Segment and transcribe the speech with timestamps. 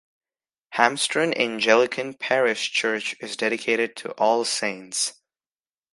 [0.73, 5.21] Harmston Anglican parish church is dedicated to All Saints.